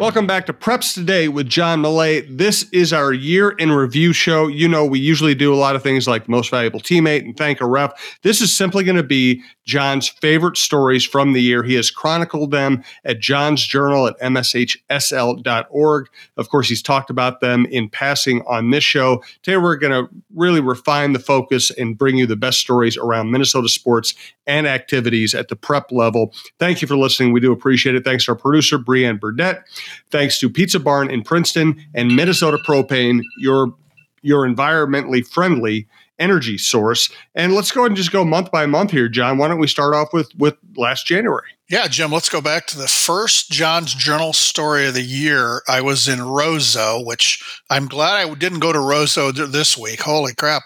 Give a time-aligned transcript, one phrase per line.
[0.00, 2.24] Welcome back to Preps Today with John Millea.
[2.26, 4.46] This is our year in review show.
[4.46, 7.60] You know, we usually do a lot of things like most valuable teammate and thank
[7.60, 8.18] a ref.
[8.22, 11.62] This is simply going to be John's favorite stories from the year.
[11.62, 16.08] He has chronicled them at John's Journal at mshsl.org.
[16.38, 19.22] Of course, he's talked about them in passing on this show.
[19.42, 23.30] Today, we're going to really refine the focus and bring you the best stories around
[23.30, 24.14] Minnesota sports
[24.46, 26.34] and activities at the prep level.
[26.58, 27.32] Thank you for listening.
[27.32, 28.04] We do appreciate it.
[28.04, 29.62] Thanks to our producer, Brianne Burdett.
[30.10, 33.74] Thanks to Pizza Barn in Princeton and Minnesota Propane, your
[34.22, 35.86] your environmentally friendly
[36.18, 37.10] energy source.
[37.34, 39.38] And let's go ahead and just go month by month here, John.
[39.38, 41.48] Why don't we start off with with last January?
[41.68, 45.62] Yeah, Jim, let's go back to the first John's Journal story of the year.
[45.68, 50.00] I was in Roseau, which I'm glad I didn't go to Roseau this week.
[50.02, 50.64] Holy crap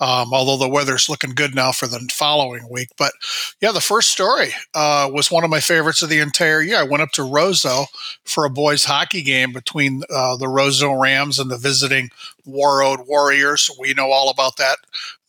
[0.00, 2.88] um, although the weather's looking good now for the following week.
[2.96, 3.12] But
[3.60, 6.78] yeah, the first story uh, was one of my favorites of the entire year.
[6.78, 7.86] I went up to Roseau
[8.24, 12.10] for a boys' hockey game between uh, the Roseau Rams and the visiting
[12.46, 13.70] Warroad Warriors.
[13.78, 14.78] We know all about that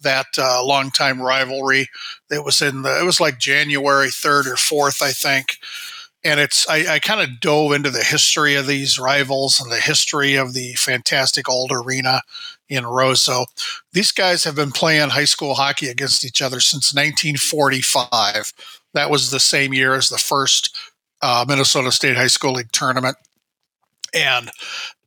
[0.01, 1.87] that uh, longtime rivalry.
[2.29, 5.57] It was in the, it was like January third or fourth, I think
[6.25, 9.79] and it's I, I kind of dove into the history of these rivals and the
[9.79, 12.23] history of the fantastic old arena
[12.69, 13.13] in a row.
[13.13, 13.45] So
[13.93, 18.53] These guys have been playing high school hockey against each other since 1945.
[18.93, 20.75] That was the same year as the first
[21.21, 23.17] uh, Minnesota State High School League tournament.
[24.13, 24.49] And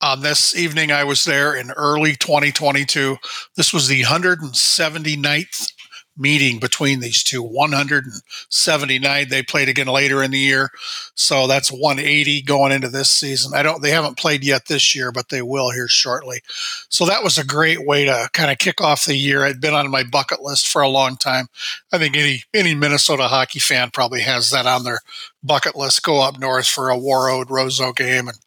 [0.03, 3.17] on this evening, I was there in early 2022.
[3.57, 5.73] This was the 179th
[6.19, 7.43] meeting between these two.
[7.43, 10.71] 179 they played again later in the year.
[11.15, 13.53] So that's 180 going into this season.
[13.55, 16.41] I don't they haven't played yet this year but they will here shortly.
[16.89, 19.45] So that was a great way to kind of kick off the year.
[19.45, 21.47] I'd been on my bucket list for a long time.
[21.93, 25.01] I think any any minnesota hockey fan probably has that on their
[25.43, 26.03] bucket list.
[26.03, 28.39] Go up north for a warroad roseau game and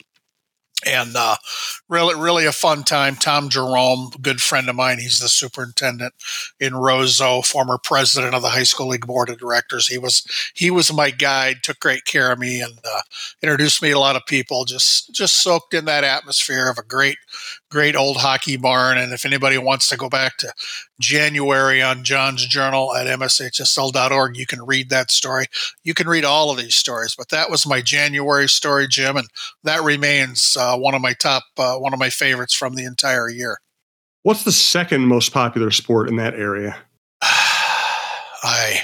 [0.85, 1.35] and uh,
[1.89, 3.15] really, really a fun time.
[3.15, 6.13] Tom Jerome, good friend of mine, he's the superintendent
[6.59, 9.87] in Roseau, former president of the high school league board of directors.
[9.87, 13.01] He was he was my guide, took great care of me, and uh,
[13.41, 14.65] introduced me to a lot of people.
[14.65, 17.17] Just just soaked in that atmosphere of a great
[17.71, 18.97] great old hockey barn.
[18.97, 20.53] And if anybody wants to go back to
[20.99, 25.45] January on John's Journal at mshsl.org, you can read that story.
[25.83, 29.27] You can read all of these stories, but that was my January story, Jim, and
[29.63, 33.29] that remains uh, one of my top, uh, one of my favorites from the entire
[33.29, 33.59] year.
[34.23, 36.77] What's the second most popular sport in that area?
[37.23, 38.81] I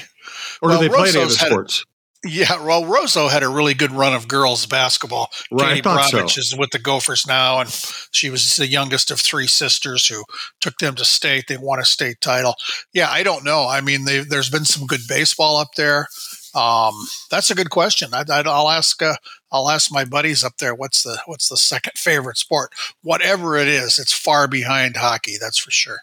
[0.60, 1.84] or well, do they play any other sports?
[2.24, 5.30] Yeah, well, Roseau had a really good run of girls basketball.
[5.52, 6.40] Right, Katie Borowicz so.
[6.40, 7.70] is with the Gophers now, and
[8.10, 10.24] she was the youngest of three sisters who
[10.60, 11.44] took them to state.
[11.46, 12.56] They won a state title.
[12.92, 13.68] Yeah, I don't know.
[13.68, 16.08] I mean, there's been some good baseball up there.
[16.56, 16.94] Um,
[17.30, 18.10] that's a good question.
[18.12, 19.00] I, will ask.
[19.00, 19.14] Uh,
[19.52, 20.74] I'll ask my buddies up there.
[20.74, 22.72] What's the What's the second favorite sport?
[23.02, 25.36] Whatever it is, it's far behind hockey.
[25.40, 26.00] That's for sure.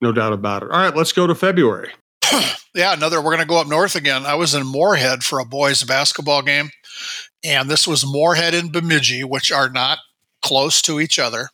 [0.00, 0.70] No doubt about it.
[0.70, 1.90] All right, let's go to February.
[2.74, 3.20] yeah, another.
[3.20, 4.26] We're going to go up north again.
[4.26, 6.70] I was in Moorhead for a boys' basketball game,
[7.44, 9.98] and this was Moorhead and Bemidji, which are not
[10.42, 11.48] close to each other.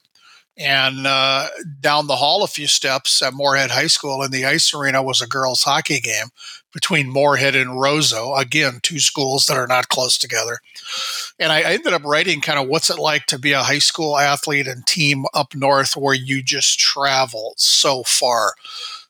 [0.56, 1.48] And uh,
[1.80, 5.20] down the hall a few steps at Moorhead High School in the ice arena was
[5.20, 6.28] a girls' hockey game
[6.72, 8.38] between Moorhead and Roseau.
[8.38, 10.58] Again, two schools that are not close together.
[11.40, 14.16] And I, ended up writing kind of what's it like to be a high school
[14.16, 18.54] athlete and team up north where you just travel so far.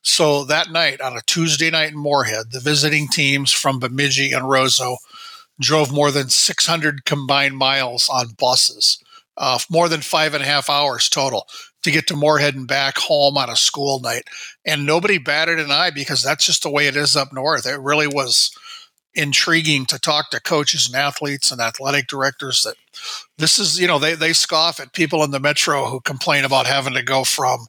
[0.05, 4.45] So that night, on a Tuesday night in Moorhead, the visiting teams from Bemidji and
[4.45, 4.97] Roseau
[5.59, 9.03] drove more than 600 combined miles on buses,
[9.35, 11.47] uh, more than five and a half hours total
[11.81, 14.25] to get to Moorhead and back home on a school night.
[14.63, 17.65] And nobody batted an eye because that's just the way it is up north.
[17.65, 18.51] It really was
[19.15, 22.75] intriguing to talk to coaches and athletes and athletic directors that
[23.37, 26.67] this is you know they, they scoff at people in the metro who complain about
[26.67, 27.65] having to go from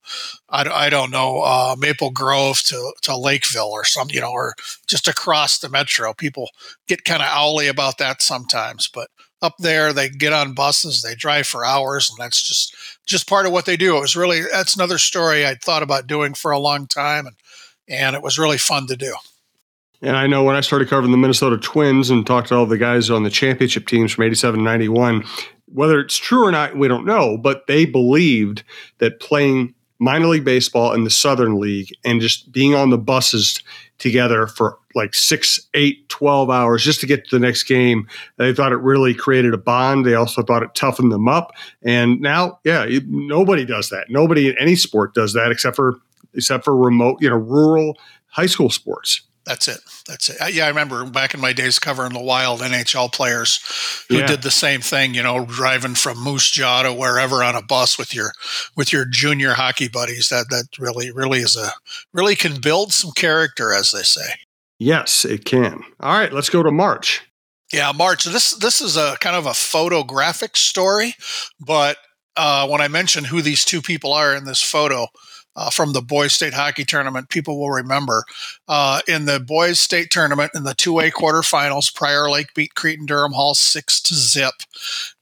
[0.48, 4.54] i, I don't know uh, maple grove to, to lakeville or some you know or
[4.86, 6.12] just across the metro.
[6.14, 6.50] People
[6.86, 9.08] get kind of owly about that sometimes but
[9.42, 12.74] up there they get on buses they drive for hours and that's just
[13.04, 13.96] just part of what they do.
[13.96, 17.36] It was really that's another story i'd thought about doing for a long time and
[17.88, 19.14] and it was really fun to do
[20.02, 22.78] and I know when I started covering the Minnesota Twins and talked to all the
[22.78, 25.24] guys on the championship teams from 87 91,
[25.66, 28.62] whether it's true or not, we don't know, but they believed
[28.98, 33.62] that playing minor league baseball in the Southern League and just being on the buses
[33.98, 38.06] together for like six, eight, 12 hours just to get to the next game,
[38.36, 40.04] they thought it really created a bond.
[40.04, 41.52] They also thought it toughened them up.
[41.82, 44.10] And now, yeah, nobody does that.
[44.10, 45.96] Nobody in any sport does that except for
[46.34, 49.22] except for remote, you know, rural high school sports.
[49.46, 49.78] That's it.
[50.08, 50.54] That's it.
[50.54, 53.60] Yeah, I remember back in my days covering the wild NHL players
[54.08, 54.26] who yeah.
[54.26, 55.14] did the same thing.
[55.14, 58.32] You know, driving from Moose Jaw to wherever on a bus with your
[58.76, 60.30] with your junior hockey buddies.
[60.30, 61.70] That that really really is a
[62.12, 64.26] really can build some character, as they say.
[64.80, 65.82] Yes, it can.
[66.00, 67.22] All right, let's go to March.
[67.72, 68.24] Yeah, March.
[68.24, 71.14] This this is a kind of a photographic story,
[71.60, 71.98] but
[72.36, 75.06] uh, when I mention who these two people are in this photo,
[75.56, 78.24] uh, from the boys state hockey tournament people will remember
[78.68, 83.32] uh, in the boys state tournament in the 2a quarterfinals prior lake beat cretin derham
[83.32, 84.54] hall 6 to zip.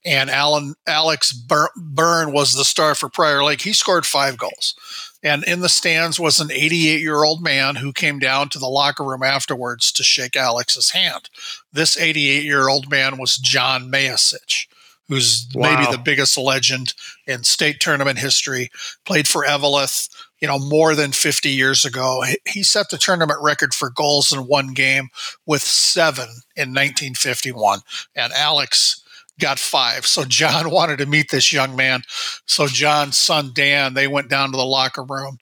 [0.04, 3.62] And alan alex byrne was the star for prior lake.
[3.62, 4.74] He scored five goals.
[5.22, 8.66] And in the stands was an 88 year old man who came down to the
[8.66, 11.30] locker room afterwards to shake alex's hand.
[11.72, 14.66] This 88 year old man was john mayasich
[15.08, 15.70] who's wow.
[15.70, 16.94] maybe the biggest legend
[17.26, 18.70] in state tournament history,
[19.04, 20.08] played for Eveleth,
[20.44, 22.22] you know, more than 50 years ago.
[22.46, 25.08] He set the tournament record for goals in one game
[25.46, 27.80] with seven in 1951.
[28.14, 29.02] And Alex
[29.40, 30.06] got five.
[30.06, 32.02] So John wanted to meet this young man.
[32.44, 35.38] So John's son, Dan, they went down to the locker room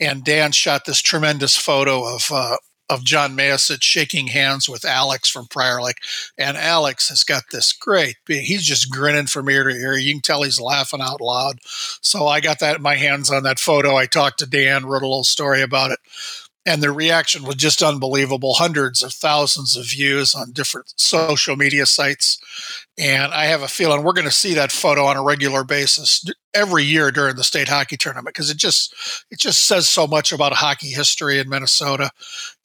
[0.00, 2.56] and Dan shot this tremendous photo of uh,
[2.90, 5.98] of John Mayasich shaking hands with Alex from Prior Lake.
[6.36, 9.96] And Alex has got this great, he's just grinning from ear to ear.
[9.96, 11.58] You can tell he's laughing out loud.
[12.00, 13.96] So I got that my hands on that photo.
[13.96, 15.98] I talked to Dan, wrote a little story about it.
[16.66, 18.54] And the reaction was just unbelievable.
[18.54, 22.38] Hundreds of thousands of views on different social media sites.
[22.98, 26.24] And I have a feeling we're going to see that photo on a regular basis
[26.52, 28.92] every year during the state hockey tournament because it just
[29.30, 32.10] it just says so much about hockey history in Minnesota.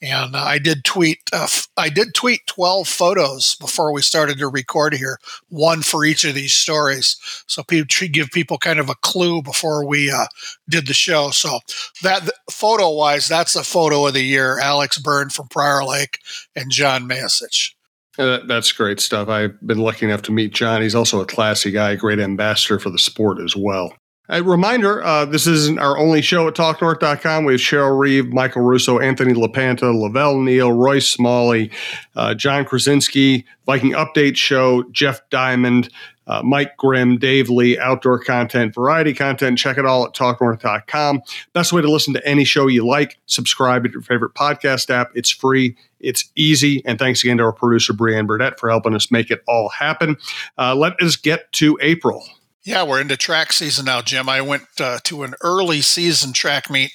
[0.02, 1.48] And uh, I did tweet uh,
[1.78, 5.20] I did tweet 12 photos before we started to record here,
[5.50, 7.16] one for each of these stories.
[7.46, 10.26] So people give people kind of a clue before we uh,
[10.68, 11.30] did the show.
[11.30, 11.60] So
[12.02, 14.60] that photo wise, that's a photo of the year.
[14.60, 16.18] Alex Byrne from Prior Lake
[16.56, 17.74] and John Mayasich.
[18.18, 19.28] Uh, that's great stuff.
[19.28, 20.82] I've been lucky enough to meet John.
[20.82, 23.94] He's also a classy guy, great ambassador for the sport as well.
[24.30, 27.44] A reminder uh, this isn't our only show at TalkNorth.com.
[27.44, 31.72] We have Cheryl Reeve, Michael Russo, Anthony LaPanta, Lavelle Neal, Royce Smalley,
[32.16, 35.90] uh, Jon Krawczynski, Viking Update Show, Jeff Diamond,
[36.28, 39.58] uh, Mike Grimm, Dave Lee, outdoor content, variety content.
[39.58, 41.22] Check it all at talknorth.com.
[41.54, 43.20] Best way to listen to any show you like.
[43.26, 45.12] Subscribe at your favorite podcast app.
[45.16, 45.76] It's free.
[46.00, 46.84] It's easy.
[46.86, 50.18] And thanks again to our producer, Brianne Burdett, for helping us make it all happen.
[50.58, 52.24] Uh, let us get to April.
[52.64, 54.30] Yeah, we're into track season now, Jim.
[54.30, 56.92] I went uh, to an early season track meet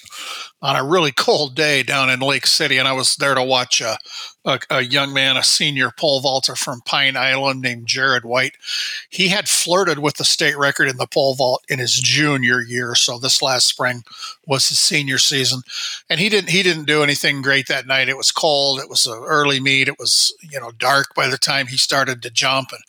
[0.60, 3.80] on a really cold day down in Lake City, and I was there to watch
[3.80, 3.96] a,
[4.44, 8.54] a, a, young man, a senior pole vaulter from Pine Island named Jared White.
[9.08, 12.96] He had flirted with the state record in the pole vault in his junior year,
[12.96, 14.02] so this last spring
[14.46, 15.62] was his senior season,
[16.10, 18.08] and he didn't he didn't do anything great that night.
[18.08, 18.80] It was cold.
[18.80, 19.86] It was an early meet.
[19.86, 22.82] It was you know dark by the time he started to jump, and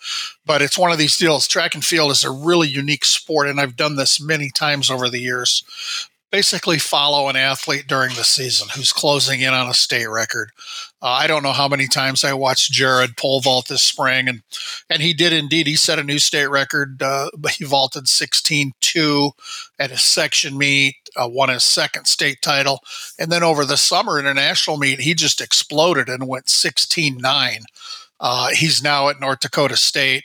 [0.44, 1.48] but it's one of these deals.
[1.48, 5.08] Track and field is a really unique sport, and I've done this many times over
[5.08, 5.64] the years
[6.32, 10.52] basically follow an athlete during the season who's closing in on a state record.
[11.02, 14.42] Uh, I don't know how many times I watched Jared pole vault this spring, and
[14.90, 15.68] and he did indeed.
[15.68, 17.02] He set a new state record.
[17.02, 19.32] Uh, he vaulted 16-2
[19.80, 22.82] at a section meet, uh, won his second state title,
[23.18, 27.64] and then over the summer in a national meet, he just exploded and went 16-9.
[28.20, 30.24] Uh, he's now at North Dakota State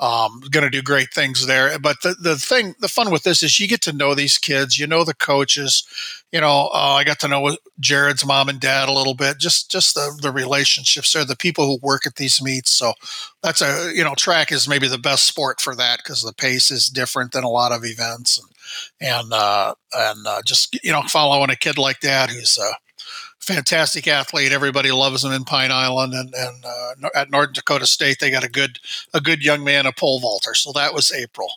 [0.00, 1.76] um, going to do great things there.
[1.78, 4.78] But the, the thing, the fun with this is you get to know these kids,
[4.78, 5.84] you know the coaches.
[6.30, 9.38] You know, uh, I got to know Jared's mom and dad a little bit.
[9.38, 12.70] Just just the the relationships there, the people who work at these meets.
[12.70, 12.92] So
[13.42, 16.70] that's a you know track is maybe the best sport for that because the pace
[16.70, 18.48] is different than a lot of events and
[19.00, 22.72] and uh, and uh, just you know following a kid like that who's uh,
[23.48, 24.52] fantastic athlete.
[24.52, 28.44] Everybody loves him in Pine Island, and, and uh, at North Dakota State, they got
[28.44, 28.78] a good
[29.14, 30.54] a good young man, a pole vaulter.
[30.54, 31.50] So that was April.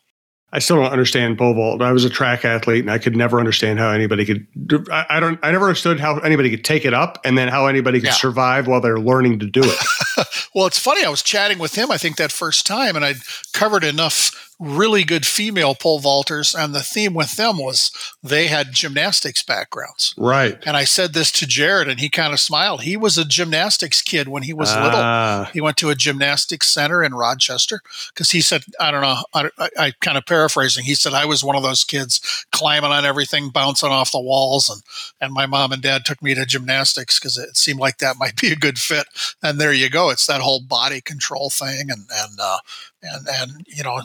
[0.54, 1.82] I still don't understand pole vault.
[1.82, 4.48] I was a track athlete, and I could never understand how anybody could.
[4.92, 5.40] I, I, don't.
[5.44, 8.14] I never understood how anybody could take it up, and then how anybody could yeah.
[8.14, 10.28] survive while they're learning to do it.
[10.56, 11.06] well, it's funny.
[11.06, 11.92] I was chatting with him.
[11.92, 13.22] I think that first time, and I'd
[13.54, 17.92] covered enough really good female pole vaulters, and the theme with them was
[18.22, 20.14] they had gymnastics backgrounds.
[20.18, 20.58] Right.
[20.66, 22.84] And I said this to Jared, and he kind of smiled.
[22.84, 25.00] He was a gymnastics kid when he was little.
[25.00, 25.50] Ah.
[25.52, 27.82] He went to a gymnastics center in Rochester
[28.14, 30.86] because he said, I don't know, I, I, I kind of paraphrasing.
[30.86, 34.70] He said I was one of those kids climbing on everything, bouncing off the walls,
[34.70, 34.84] and
[35.20, 38.40] and my mom and dad took me to gymnastics because it seemed like that might
[38.40, 39.08] be a good fit.
[39.42, 40.12] And there you go.
[40.12, 42.60] It's that whole body control thing, and and uh,
[43.02, 44.02] and and you know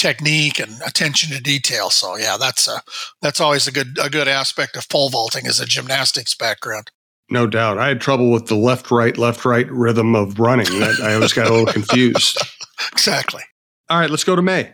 [0.00, 1.90] technique and attention to detail.
[1.90, 2.82] So yeah, that's a
[3.20, 6.90] that's always a good a good aspect of pole vaulting as a gymnastics background.
[7.30, 7.78] No doubt.
[7.78, 10.66] I had trouble with the left right, left right rhythm of running.
[10.82, 12.38] I always got a little confused.
[12.92, 13.42] exactly.
[13.88, 14.72] All right, let's go to May.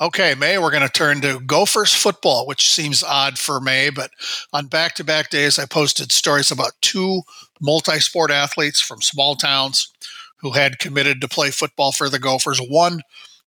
[0.00, 4.10] Okay, May, we're going to turn to Gophers football, which seems odd for May, but
[4.52, 7.22] on back to back days, I posted stories about two
[7.60, 9.90] multi sport athletes from small towns
[10.40, 12.60] who had committed to play football for the Gophers.
[12.60, 13.00] One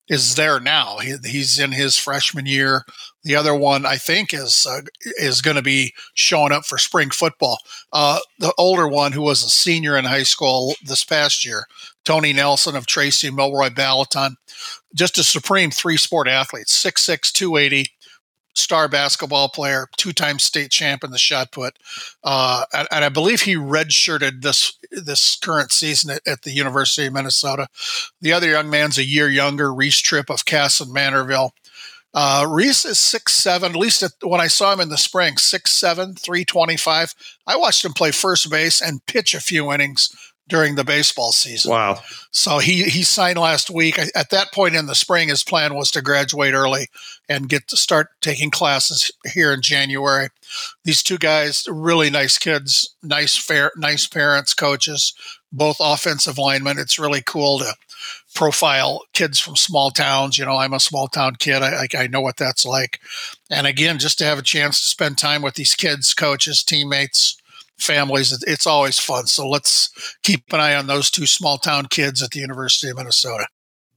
[0.08, 0.98] is there now.
[0.98, 2.84] He, he's in his freshman year.
[3.24, 4.82] The other one, I think, is uh,
[5.18, 7.60] is going to be showing up for spring football.
[7.94, 11.66] Uh, the older one, who was a senior in high school this past year,
[12.04, 14.36] Tony Nelson of Tracy Milroy Balaton,
[14.96, 17.92] just a supreme three sport athlete, 6'6", 280,
[18.54, 21.78] star basketball player, two time state champ in the shot put,
[22.24, 27.08] uh, and, and, I believe he redshirted this this current season at, at, the University
[27.08, 27.68] of Minnesota.
[28.22, 31.52] The other young man's a year younger, Reese Tripp of Kasson-Mantorville.
[32.14, 33.72] Uh, Reese is six seven.
[33.72, 37.16] At least at, when I saw him in the spring, six seven, three twenty five.
[37.48, 40.10] I watched him play first base and pitch a few innings
[40.52, 41.72] during the baseball season.
[41.72, 42.02] Wow.
[42.30, 43.98] So he he signed last week.
[43.98, 46.90] At that point in the spring, his plan was to graduate early
[47.30, 50.28] and get to start taking classes here in January.
[50.84, 55.14] These two guys, really nice kids, nice fair, nice parents, coaches,
[55.54, 56.78] both offensive linemen.
[56.78, 57.74] It's really cool to
[58.36, 60.38] profile kids from small towns.
[60.38, 61.62] You know, I'm a small town kid.
[61.62, 63.00] I, I know what that's like.
[63.50, 67.41] And again, just to have a chance to spend time with these kids, coaches, teammates,
[67.82, 68.44] families.
[68.46, 69.28] It's always fun.
[69.28, 69.90] So let's
[70.24, 73.48] keep an eye on those two small town kids at the University of Minnesota.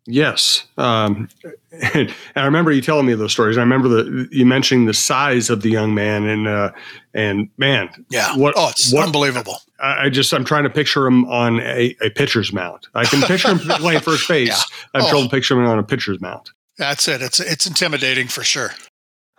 [0.06, 1.30] Yes, um,
[1.94, 3.56] and I remember you telling me those stories.
[3.56, 6.72] I remember the you mentioning the size of the young man, and uh,
[7.14, 9.56] and man, yeah, what oh, it's what, unbelievable.
[9.80, 12.88] I, I just I'm trying to picture him on a, a pitcher's mount.
[12.94, 14.48] I can picture him playing first base.
[14.48, 14.78] Yeah.
[14.92, 15.10] I'm oh.
[15.10, 16.50] trying to picture him on a pitcher's mount.
[16.76, 17.22] That's it.
[17.22, 18.72] It's it's intimidating for sure.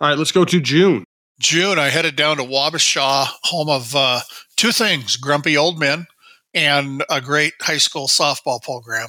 [0.00, 1.04] All right, let's go to June.
[1.38, 4.20] June, I headed down to Wabasha, home of uh,
[4.56, 6.06] two things: grumpy old men
[6.54, 9.08] and a great high school softball program.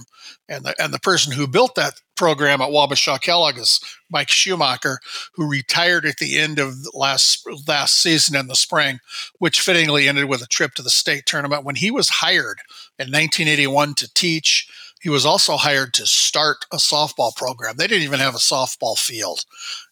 [0.49, 3.79] And the and the person who built that program at Wabasha Kellogg is
[4.11, 4.99] Mike Schumacher,
[5.35, 8.99] who retired at the end of last last season in the spring,
[9.39, 11.63] which fittingly ended with a trip to the state tournament.
[11.63, 12.59] When he was hired
[12.99, 14.69] in 1981 to teach
[14.99, 17.75] he was also hired to start a softball program.
[17.77, 19.45] They didn't even have a softball field.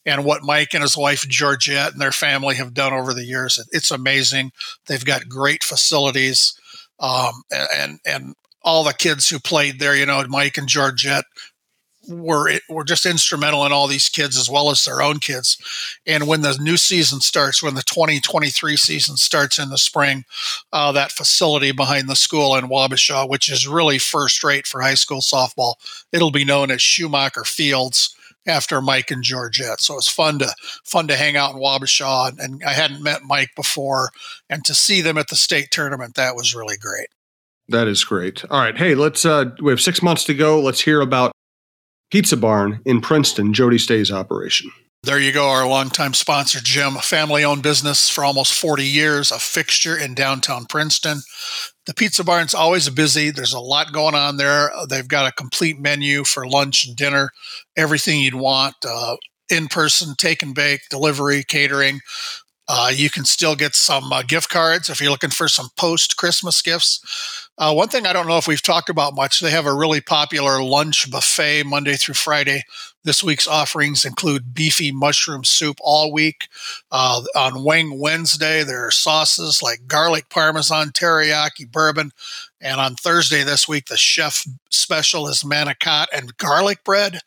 [0.06, 3.60] And what Mike and his wife Georgette and their family have done over the years,
[3.72, 4.52] it's amazing.
[4.88, 6.60] They've got great facilities,
[7.00, 11.26] um, and and all the kids who played there, you know, Mike and Georgette
[12.08, 15.58] were were just instrumental in all these kids as well as their own kids.
[16.06, 20.26] And when the new season starts, when the 2023 season starts in the spring,
[20.72, 24.94] uh, that facility behind the school in Wabasha, which is really first rate for high
[24.96, 25.76] school softball,
[26.12, 28.16] it'll be known as Schumacher Fields
[28.48, 29.82] after Mike and Georgette.
[29.82, 33.24] So it's fun to fun to hang out in Wabasha, and, and I hadn't met
[33.24, 34.12] Mike before,
[34.50, 37.08] and to see them at the state tournament, that was really great.
[37.68, 38.46] That is great.
[38.52, 39.26] All right, hey, let's.
[39.26, 40.60] Uh, we have six months to go.
[40.60, 41.32] Let's hear about
[42.12, 44.72] Pizza Barn in Princeton, Jody Stay's operation.
[45.06, 49.38] There you go, our longtime sponsor, Jim, family owned business for almost 40 years, a
[49.38, 51.20] fixture in downtown Princeton.
[51.86, 53.30] The Pizza Barn's always busy.
[53.30, 54.72] There's a lot going on there.
[54.90, 57.30] They've got a complete menu for lunch and dinner,
[57.78, 62.00] everything you'd want uh, in person, take and bake, delivery, catering.
[62.68, 66.18] Uh, you can still get some uh, gift cards if you're looking for some post
[66.18, 67.48] Christmas gifts.
[67.60, 70.02] Uh, one thing I don't know if we've talked about much, they have a really
[70.02, 72.64] popular lunch buffet Monday through Friday.
[73.06, 76.48] This week's offerings include beefy mushroom soup all week.
[76.92, 82.12] Uh, on Wing Wednesday, there are sauces like garlic parmesan, teriyaki, bourbon.
[82.60, 87.20] And on Thursday this week, the chef special is manicotti and garlic bread.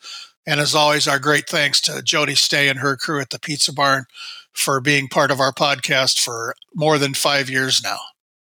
[0.44, 3.72] And as always, our great thanks to Jody Stay and her crew at the Pizza
[3.72, 4.06] Barn
[4.52, 7.98] for being part of our podcast for more than five years now.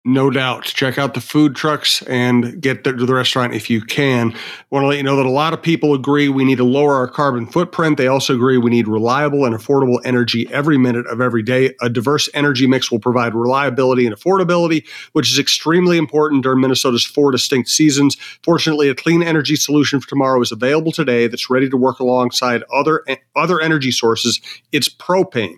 [0.08, 0.66] No doubt.
[0.66, 4.36] Check out the food trucks and get to the restaurant if you can.
[4.70, 6.94] Want to let you know that a lot of people agree we need to lower
[6.94, 7.98] our carbon footprint.
[7.98, 11.74] They also agree we need reliable and affordable energy every minute of every day.
[11.82, 17.04] A diverse energy mix will provide reliability and affordability, which is extremely important during Minnesota's
[17.04, 18.16] four distinct seasons.
[18.44, 22.64] Fortunately, a clean energy solution for tomorrow is available today that's ready to work alongside
[22.72, 23.04] other
[23.36, 24.40] other energy sources.
[24.72, 25.58] It's propane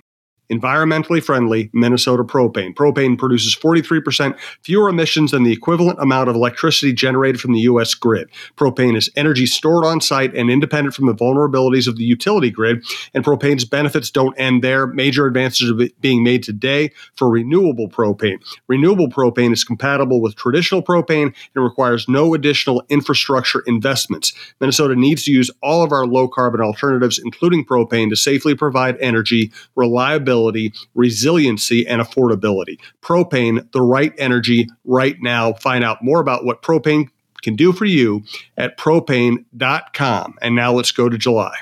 [0.51, 2.73] environmentally friendly Minnesota propane.
[2.73, 7.93] Propane produces 43% fewer emissions than the equivalent amount of electricity generated from the U.S.
[7.93, 8.29] grid.
[8.55, 12.83] Propane is energy stored on site and independent from the vulnerabilities of the utility grid,
[13.13, 14.87] and propane's benefits don't end there.
[14.87, 18.37] Major advances are being made today for renewable propane.
[18.67, 24.31] Renewable propane is compatible with traditional propane and requires no additional infrastructure investments.
[24.59, 28.97] Minnesota needs to use all of our low carbon alternatives, including propane, to safely provide
[28.99, 32.79] energy, reliability, reliability, resiliency, and affordability.
[33.01, 35.53] Propane, the right energy right now.
[35.53, 37.09] Find out more about what propane
[37.41, 38.23] can do for you
[38.57, 40.35] at propane.com.
[40.41, 41.55] And now let's go to July.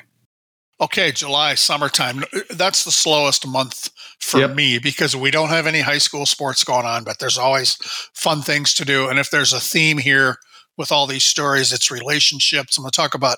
[0.81, 2.23] Okay, July, summertime.
[2.49, 3.89] That's the slowest month
[4.19, 4.55] for yep.
[4.55, 7.75] me because we don't have any high school sports going on, but there's always
[8.13, 9.07] fun things to do.
[9.07, 10.37] And if there's a theme here
[10.77, 12.77] with all these stories, it's relationships.
[12.77, 13.37] I'm going to talk about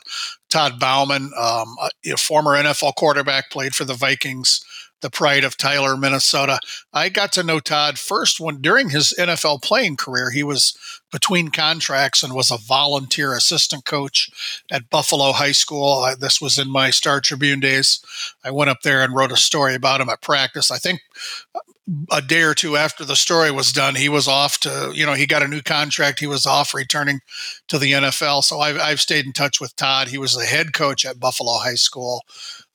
[0.50, 1.76] Todd Bouman, um,
[2.06, 4.64] a, former NFL quarterback, played for the Vikings,
[5.02, 6.60] the pride of Tyler, Minnesota.
[6.92, 10.76] I got to know Todd first when during his NFL playing career, he was
[11.12, 14.30] between contracts and was a volunteer assistant coach
[14.72, 16.04] at Buffalo High School.
[16.04, 18.00] I, this was in my Star Tribune days.
[18.44, 20.72] I went up there and wrote a story about him at practice.
[20.72, 21.02] I think
[21.56, 21.60] uh,
[22.12, 25.14] a day or two after the story was done, he was off to, you know,
[25.14, 26.20] he got a new contract.
[26.20, 27.22] He was off returning
[27.70, 28.44] to the NFL.
[28.44, 30.10] So I've, I've stayed in touch with Todd.
[30.10, 32.24] He was the head coach at Buffalo High School.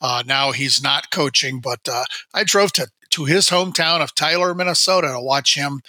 [0.03, 2.05] Uh, now he's not coaching, but uh,
[2.35, 5.81] I drove to, to his hometown of Tyler, Minnesota to watch him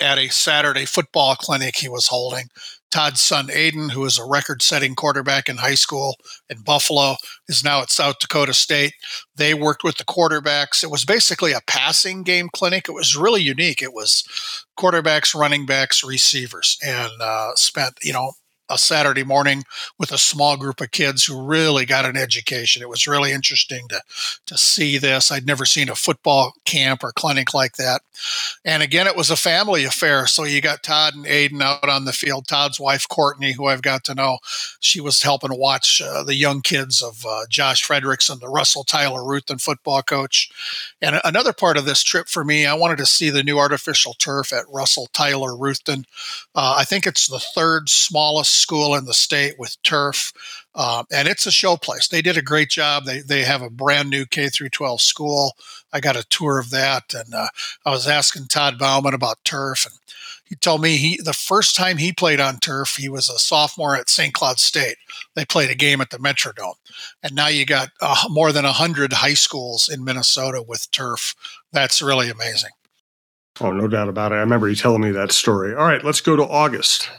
[0.00, 2.46] at a Saturday football clinic he was holding.
[2.90, 6.16] Todd's son Aiden, who is a record-setting quarterback in high school
[6.50, 7.16] in Buffalo,
[7.48, 8.92] is now at South Dakota State.
[9.34, 10.82] They worked with the quarterbacks.
[10.82, 12.88] It was basically a passing game clinic.
[12.88, 13.80] It was really unique.
[13.80, 14.24] It was
[14.78, 18.32] quarterbacks, running backs, receivers, and uh, spent you know
[18.72, 19.64] a Saturday morning
[19.98, 22.82] with a small group of kids who really got an education.
[22.82, 24.00] It was really interesting to
[24.46, 25.30] to see this.
[25.30, 28.02] I'd never seen a football camp or clinic like that.
[28.64, 30.26] And again, it was a family affair.
[30.26, 32.46] So you got Todd and Aiden out on the field.
[32.46, 34.38] Todd's wife Courtney, who I've got to know,
[34.80, 39.24] she was helping watch uh, the young kids of uh, Josh Frederickson, the Russell Tyler
[39.24, 40.50] Ruthven football coach.
[41.00, 44.14] And another part of this trip for me, I wanted to see the new artificial
[44.14, 46.04] turf at Russell Tyler Ruthven.
[46.54, 50.32] Uh, I think it's the third smallest school in the state with turf,
[50.74, 52.08] uh, and it's a showplace.
[52.08, 53.04] They did a great job.
[53.04, 55.52] They they have a brand new K through 12 school.
[55.92, 57.48] I got a tour of that, and uh,
[57.84, 59.94] I was asking Todd Bouman about turf, and
[60.44, 63.96] he told me he the first time he played on turf, he was a sophomore
[63.96, 64.32] at St.
[64.32, 64.96] Cloud State.
[65.34, 66.74] They played a game at the Metrodome,
[67.22, 71.34] and now you got uh, more than hundred high schools in Minnesota with turf.
[71.72, 72.70] That's really amazing.
[73.60, 74.36] Oh, no doubt about it.
[74.36, 75.74] I remember you telling me that story.
[75.74, 77.10] All right, let's go to August.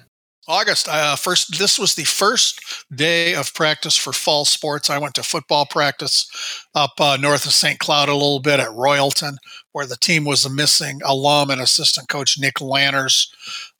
[0.48, 1.58] August uh, first.
[1.58, 4.90] This was the first day of practice for fall sports.
[4.90, 6.30] I went to football practice
[6.76, 7.80] up uh, north of St.
[7.80, 9.38] Cloud a little bit at Royalton,
[9.74, 13.28] where the team was missing alum and assistant coach Nick Lanners.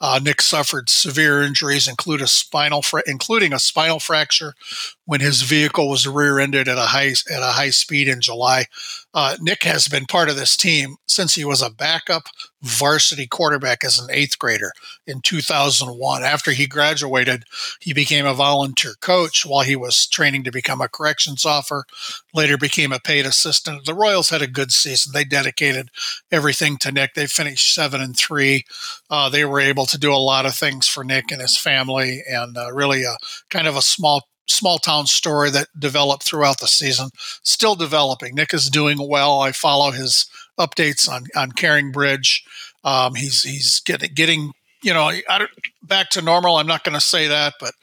[0.02, 4.54] Uh, Nick suffered severe injuries, include a spinal fra- including a spinal fracture
[5.06, 8.66] when his vehicle was rear-ended at a high at a high speed in July.
[9.14, 12.24] Uh, Nick has been part of this team since he was a backup
[12.64, 14.72] varsity quarterback as an eighth grader
[15.06, 16.24] in 2001.
[16.24, 17.44] After he graduated,
[17.80, 21.84] he became a volunteer coach while he was training to become a corrections officer.
[22.34, 23.86] Later became a paid assistant.
[23.86, 25.12] The Royals had a good season.
[25.14, 25.83] They dedicated
[26.32, 27.14] everything to Nick.
[27.14, 28.66] They finished seven and three.
[29.10, 32.24] Uh, they were able to do a lot of things for Nick and his family,
[32.28, 33.18] and uh, really a
[33.50, 37.10] kind of a small small town story that developed throughout the season.
[37.44, 38.36] Still developing.
[38.36, 39.40] Nick is doing well.
[39.40, 40.28] I follow his
[40.60, 42.42] updates on on CaringBridge.
[42.84, 44.52] Um, he's he's getting getting
[44.84, 45.12] you know
[45.82, 46.58] back to normal.
[46.58, 47.74] I'm not going to say that, but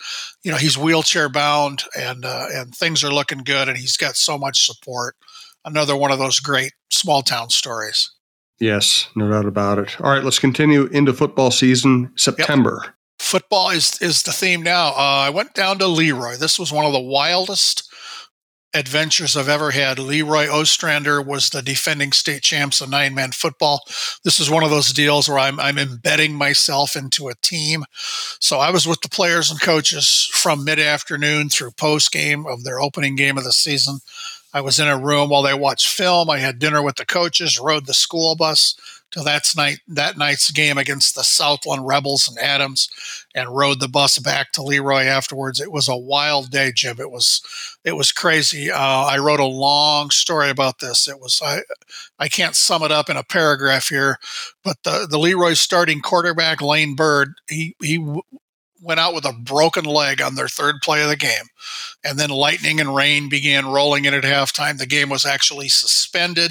[0.43, 4.17] you know he's wheelchair bound and uh, and things are looking good, and he's got
[4.17, 5.17] so much support.
[5.65, 8.11] Another one of those great small town stories.
[8.59, 10.01] Yes, no doubt about it.
[10.01, 12.13] All right, let's continue into football season.
[12.17, 12.83] September.
[12.85, 14.89] Yep football is is the theme now.
[14.89, 16.37] Uh, I went down to Leroy.
[16.37, 17.89] This was one of the wildest
[18.75, 19.99] adventures I've ever had.
[19.99, 23.85] Leroy Ostrander was the defending state champs of nine man football.
[24.25, 27.85] This is one of those deals where I'm, I'm embedding myself into a team.
[28.41, 32.65] So I was with the players and coaches from mid afternoon through post game of
[32.65, 34.01] their opening game of the season.
[34.53, 36.29] I was in a room while they watched film.
[36.29, 38.75] I had dinner with the coaches, rode the school bus
[39.13, 42.89] to that night that night's game against the Southland Rebels and Adams,
[43.35, 45.61] and rode the bus back to Leroy afterwards.
[45.61, 47.01] It was a wild day, Jim.
[47.01, 47.43] It was
[47.85, 48.71] it was crazy.
[48.71, 51.09] Uh, I wrote a long story about this.
[51.09, 51.61] It was I
[52.19, 54.19] I can't sum it up in a paragraph here,
[54.63, 57.99] but the the Leroy starting quarterback Lane Bird he he
[58.83, 61.45] went out with a broken leg on their third play of the game.
[62.05, 64.79] And then lightning and rain began rolling in at halftime.
[64.79, 66.51] The game was actually suspended.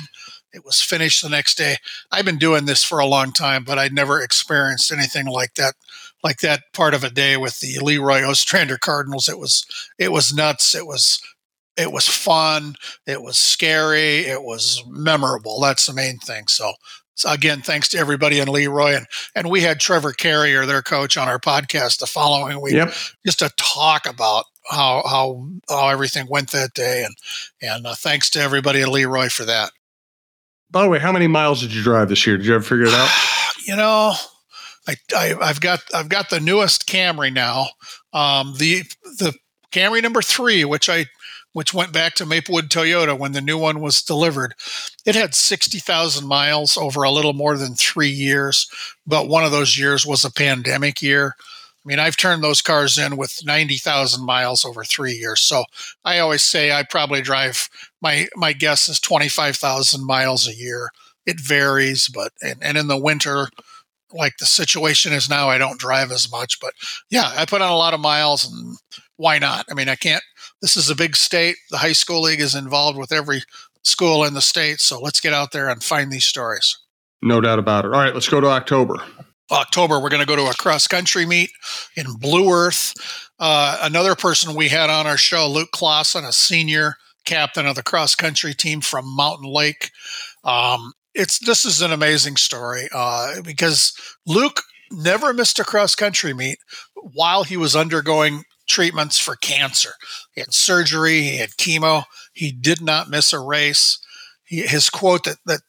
[0.54, 1.78] It was finished the next day.
[2.12, 5.76] I've been doing this for a long time, but I'd never experienced anything like that,
[6.24, 9.30] like that part of a day with the Leroy Ostrander Cardinals.
[9.30, 9.66] It was
[10.00, 10.74] it was nuts.
[10.74, 11.22] It was
[11.78, 12.76] it was fun.
[13.08, 14.26] It was scary.
[14.26, 15.62] It was memorable.
[15.62, 16.48] That's the main thing.
[16.48, 16.74] So,
[17.20, 19.06] so again, thanks to everybody in Leroy and
[19.36, 22.94] and we had Trevor Carrier, their coach, on our podcast the following week, yep.
[23.26, 27.04] just to talk about how how how everything went that day.
[27.04, 27.16] And
[27.62, 29.72] and uh, thanks to everybody at Leroy for that.
[30.72, 32.38] By the way, how many miles did you drive this year?
[32.38, 33.10] Did you ever figure it out?
[33.68, 34.14] you know,
[34.88, 37.68] I, I have got I've got the newest Camry now.
[38.14, 39.34] Um, the the
[39.74, 41.08] Camry number three, which I
[41.54, 44.54] which went back to Maplewood Toyota when the new one was delivered.
[45.06, 48.70] It had 60,000 miles over a little more than three years,
[49.06, 51.36] but one of those years was a pandemic year.
[51.38, 55.42] I mean, I've turned those cars in with 90,000 miles over three years.
[55.42, 55.64] So
[56.04, 57.70] I always say I probably drive,
[58.02, 60.90] my, my guess is 25,000 miles a year.
[61.26, 63.48] It varies, but, and, and in the winter,
[64.12, 66.60] like the situation is now, I don't drive as much.
[66.60, 66.74] But
[67.10, 68.78] yeah, I put on a lot of miles and
[69.18, 69.66] why not?
[69.70, 70.24] I mean, I can't,
[70.62, 71.56] this is a big state.
[71.72, 73.42] The high school league is involved with every
[73.84, 74.80] school in the state.
[74.80, 76.78] So let's get out there and find these stories.
[77.22, 77.94] No doubt about it.
[77.94, 79.02] All right, let's go to October.
[79.52, 81.50] October, we're going to go to a cross country meet
[81.96, 82.94] in Blue Earth.
[83.40, 86.96] Uh, another person we had on our show, Luke Clausen, a senior
[87.26, 89.92] captain of the cross country team from Mountain Lake.
[90.44, 93.94] Um, it's this is an amazing story uh, because
[94.26, 96.60] Luke never missed a cross country meet
[97.14, 99.92] while he was undergoing treatments for cancer.
[100.32, 102.04] He had surgery, he had chemo.
[102.32, 104.00] He did not miss a race
[104.50, 105.62] he, his quote that that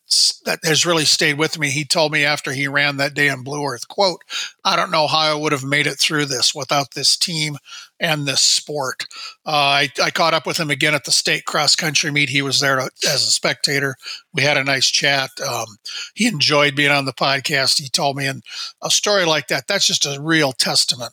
[0.46, 1.68] that has really stayed with me.
[1.68, 4.22] He told me after he ran that day in Blue Earth, "quote
[4.64, 7.58] I don't know how I would have made it through this without this team
[8.00, 9.04] and this sport."
[9.44, 12.30] Uh, I, I caught up with him again at the state cross country meet.
[12.30, 13.96] He was there to, as a spectator.
[14.32, 15.28] We had a nice chat.
[15.46, 15.76] Um,
[16.14, 17.78] he enjoyed being on the podcast.
[17.78, 18.42] He told me, and
[18.82, 21.12] a story like that, that's just a real testament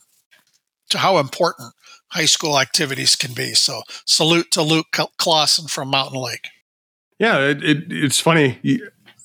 [0.88, 1.74] to how important
[2.10, 3.54] high school activities can be.
[3.54, 4.86] So, salute to Luke
[5.18, 6.48] Clausen from Mountain Lake.
[7.18, 8.58] Yeah, it, it, it's funny.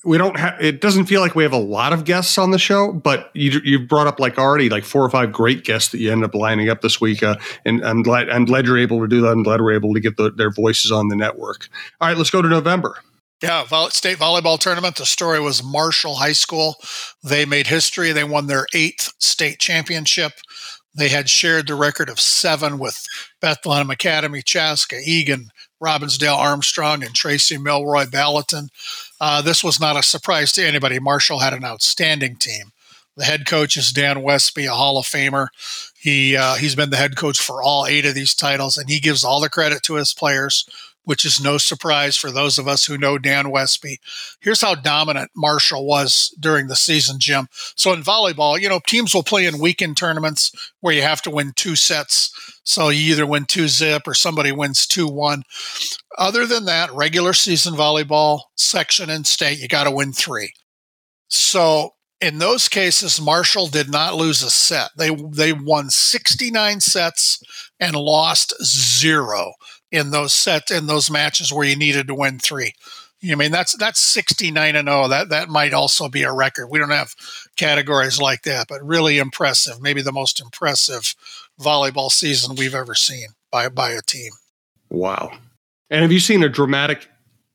[0.04, 0.60] We don't have.
[0.60, 3.60] It doesn't feel like we have a lot of guests on the show, but you
[3.64, 6.34] you brought up like already like four or five great guests that you end up
[6.34, 9.28] lining up this week, uh, and I'm glad I'm glad you're able to do that.
[9.28, 11.68] I'm glad we're able to get the, their voices on the network.
[12.00, 12.96] All right, let's go to November.
[13.42, 14.96] Yeah, state volleyball tournament.
[14.96, 16.76] The story was Marshall High School.
[17.22, 18.12] They made history.
[18.12, 20.32] They won their eighth state championship.
[20.94, 23.04] They had shared the record of seven with
[23.40, 25.48] Bethlehem Academy, Chaska, Eagan,
[25.82, 28.68] Robbinsdale Armstrong, and Tracy Milroy Balaton.
[29.20, 30.98] Uh, this was not a surprise to anybody.
[31.00, 32.72] Marshall had an outstanding team.
[33.16, 35.48] The head coach is Dan Westby, a Hall of Famer.
[35.96, 38.98] He uh, he's been the head coach for all eight of these titles, and he
[38.98, 40.64] gives all the credit to his players
[41.04, 43.98] which is no surprise for those of us who know Dan Westby.
[44.40, 47.48] Here's how dominant Marshall was during the season, Jim.
[47.76, 51.30] So in volleyball, you know, teams will play in weekend tournaments where you have to
[51.30, 52.60] win two sets.
[52.64, 55.42] So you either win two zip or somebody wins two one.
[56.16, 60.52] Other than that, regular season volleyball, section and state, you got to win three.
[61.28, 61.90] So
[62.20, 64.90] in those cases, Marshall did not lose a set.
[64.96, 67.42] They they won 69 sets
[67.78, 69.52] and lost zero
[69.94, 72.74] in those sets in those matches where you needed to win three.
[73.30, 75.08] I mean that's that's 69 and 0.
[75.08, 76.66] That that might also be a record.
[76.66, 77.14] We don't have
[77.56, 79.80] categories like that, but really impressive.
[79.80, 81.14] Maybe the most impressive
[81.60, 84.32] volleyball season we've ever seen by by a team.
[84.90, 85.38] Wow.
[85.90, 87.06] And have you seen a dramatic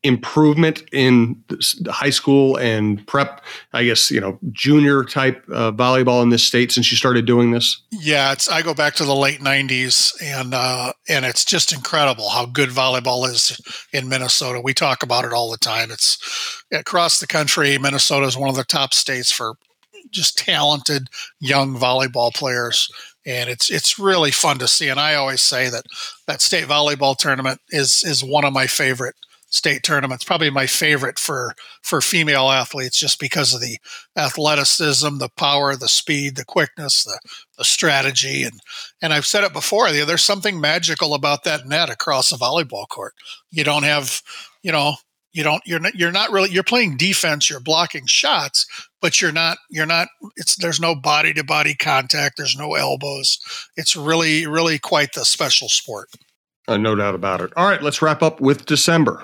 [0.03, 1.43] improvement in
[1.87, 6.71] high school and prep i guess you know junior type uh, volleyball in this state
[6.71, 7.81] since you started doing this?
[7.91, 12.29] Yeah it's i go back to the late 90s and uh, and it's just incredible
[12.29, 13.59] how good volleyball is
[13.91, 14.61] in minnesota.
[14.61, 15.91] We talk about it all the time.
[15.91, 19.55] It's across the country minnesota is one of the top states for
[20.11, 21.09] just talented
[21.41, 22.89] young volleyball players.
[23.25, 24.87] And it's it's really fun to see.
[24.87, 25.83] And i always say that
[26.25, 29.15] that state volleyball tournament is is one of my favorite
[29.49, 30.23] state tournaments.
[30.23, 33.77] Probably my favorite for for female athletes, just because of the
[34.15, 37.19] athleticism, the power, the speed, the quickness, the
[37.57, 38.59] the strategy, and
[39.01, 39.91] and I've said it before.
[39.91, 43.13] There's something magical about that net across a volleyball court.
[43.51, 44.21] You don't have,
[44.63, 44.95] you know,
[45.33, 47.49] you don't you're not you're not really you're playing defense.
[47.49, 48.65] You're blocking shots,
[49.01, 50.07] but you're not you're not.
[50.35, 52.37] It's there's no body to body contact.
[52.37, 53.39] There's no elbows.
[53.75, 56.09] It's really really quite the special sport.
[56.67, 57.51] Uh, no doubt about it.
[57.57, 59.23] All right, let's wrap up with December.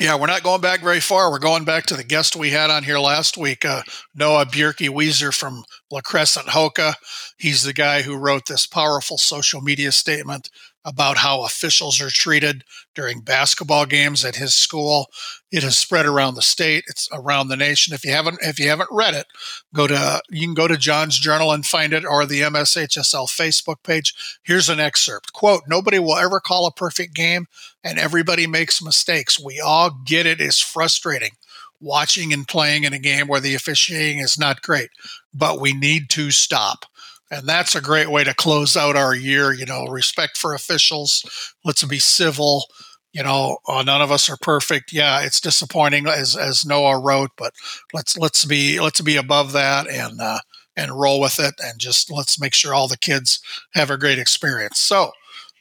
[0.00, 1.30] Yeah, we're not going back very far.
[1.30, 3.82] We're going back to the guest we had on here last week, uh,
[4.14, 6.94] Noah Bjerke Wieser from La Crescent Hokah.
[7.36, 10.48] He's the guy who wrote this powerful social media statement
[10.84, 12.64] about how officials are treated
[12.94, 15.08] during basketball games at his school.
[15.52, 16.84] It has spread around the state.
[16.88, 17.94] It's around the nation.
[17.94, 19.26] If you haven't if you haven't read it,
[19.74, 23.82] go to you can go to John's Journal and find it or the MSHSL Facebook
[23.82, 24.14] page.
[24.42, 25.32] Here's an excerpt.
[25.32, 27.46] Quote, nobody will ever call a perfect game
[27.84, 29.42] and everybody makes mistakes.
[29.42, 30.40] We all get it.
[30.40, 31.32] It's frustrating
[31.80, 34.90] watching and playing in a game where the officiating is not great,
[35.32, 36.84] but we need to stop.
[37.30, 39.52] And that's a great way to close out our year.
[39.52, 41.24] You know, respect for officials.
[41.64, 42.64] Let's be civil.
[43.12, 44.92] you know, uh, none of us are perfect.
[44.92, 47.52] Yeah, it's disappointing as as Noah wrote, but
[47.92, 50.38] let's let's be let's be above that and uh,
[50.76, 53.40] and roll with it, and just let's make sure all the kids
[53.74, 54.78] have a great experience.
[54.78, 55.12] So.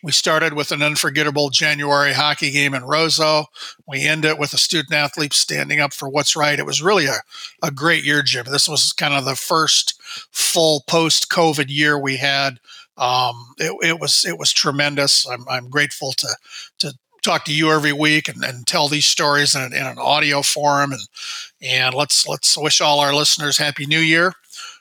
[0.02, 3.46] We started with an unforgettable January hockey game in Roseau.
[3.88, 6.58] We end it with a student athlete standing up for what's right.
[6.58, 7.18] It was really a,
[7.62, 8.46] a great year, Jim.
[8.50, 10.00] This was kind of the first
[10.32, 12.60] full post COVID year we had.
[12.98, 15.28] Um, it, it, was it was tremendous.
[15.28, 16.28] I'm, I'm grateful to
[16.80, 20.42] to talk to you every week and, and tell these stories in in an audio
[20.42, 20.94] forum.
[20.94, 21.02] And
[21.62, 24.34] and let's let's wish all our listeners happy New Year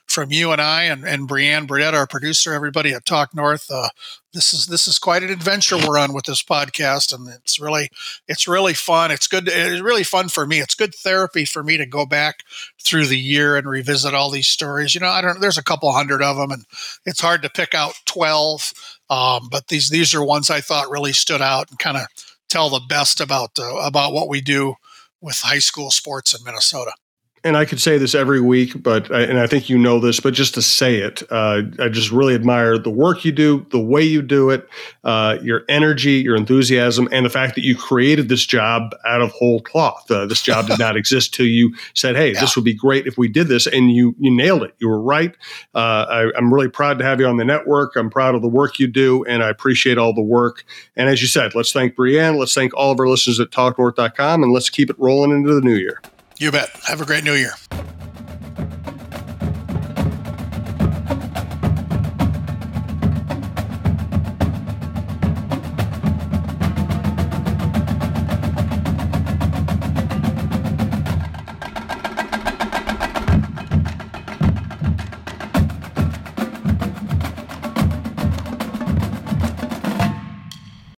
[0.09, 3.69] from you and I and, and Brianne Burdett, our producer, everybody at Talk North.
[3.71, 3.89] Uh,
[4.33, 7.89] this is this is quite an adventure we're on with this podcast, and it's really
[8.27, 9.11] it's really fun.
[9.11, 9.47] It's good.
[9.47, 10.59] It's really fun for me.
[10.59, 12.43] It's good therapy for me to go back
[12.83, 14.93] through the year and revisit all these stories.
[14.93, 15.39] You know, I don't.
[15.39, 16.65] There's a couple hundred of them, and
[17.05, 18.73] it's hard to pick out twelve.
[19.09, 22.07] Um, but these these are ones I thought really stood out and kind of
[22.49, 24.75] tell the best about uh, about what we do
[25.21, 26.91] with high school sports in Minnesota
[27.43, 30.33] and I could say this every week, but and I think you know this, but
[30.33, 34.03] just to say it, uh, I just really admire the work you do, the way
[34.03, 34.67] you do it,
[35.03, 39.31] uh, your energy, your enthusiasm, and the fact that you created this job out of
[39.31, 40.09] whole cloth.
[40.11, 42.41] Uh, this job did not exist till you said, "Hey, yeah.
[42.41, 44.75] this would be great if we did this," and you you nailed it.
[44.79, 45.33] You were right.
[45.73, 47.95] Uh, I, I'm really proud to have you on the network.
[47.95, 50.65] I'm proud of the work you do, and I appreciate all the work.
[50.97, 52.37] And as you said, let's thank Brianne.
[52.37, 55.61] Let's thank all of our listeners at TalkNorth.com, and let's keep it rolling into the
[55.61, 56.01] new year.
[56.39, 56.69] You bet.
[56.85, 57.51] Have a great new year.